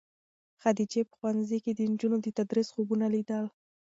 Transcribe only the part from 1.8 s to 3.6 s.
نجونو د تدریس خوبونه لیدل.